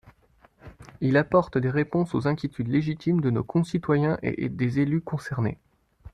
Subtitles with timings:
[0.99, 5.59] Il apporte des réponses aux inquiétudes légitimes de nos concitoyens et des élus concernés.